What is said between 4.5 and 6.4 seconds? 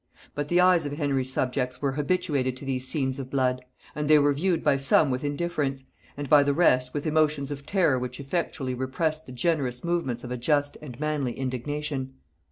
by some with indifference, and